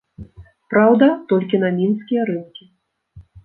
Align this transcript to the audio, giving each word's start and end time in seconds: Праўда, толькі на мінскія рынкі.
Праўда, 0.75 1.09
толькі 1.33 1.61
на 1.67 1.71
мінскія 1.77 2.27
рынкі. 2.33 2.65